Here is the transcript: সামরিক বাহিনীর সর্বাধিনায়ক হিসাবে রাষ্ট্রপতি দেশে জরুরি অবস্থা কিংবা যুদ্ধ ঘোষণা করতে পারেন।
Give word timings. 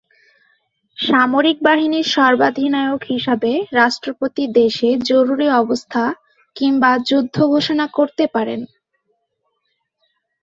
সামরিক 0.97 1.57
বাহিনীর 1.63 2.07
সর্বাধিনায়ক 2.15 3.01
হিসাবে 3.05 3.51
রাষ্ট্রপতি 3.73 4.43
দেশে 4.59 4.89
জরুরি 5.09 5.47
অবস্থা 5.61 6.03
কিংবা 6.55 6.91
যুদ্ধ 7.09 7.37
ঘোষণা 7.47 7.85
করতে 7.97 8.23
পারেন। 8.35 8.61